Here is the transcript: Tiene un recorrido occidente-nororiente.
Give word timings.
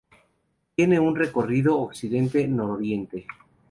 Tiene 0.75 0.99
un 0.99 1.15
recorrido 1.15 1.79
occidente-nororiente. 1.79 3.27